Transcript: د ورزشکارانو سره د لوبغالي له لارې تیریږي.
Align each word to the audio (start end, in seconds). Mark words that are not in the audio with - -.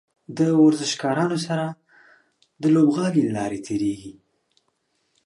د 0.37 0.39
ورزشکارانو 0.63 1.37
سره 1.47 1.65
د 2.61 2.63
لوبغالي 2.75 3.21
له 3.27 3.31
لارې 3.37 3.59
تیریږي. 3.67 4.13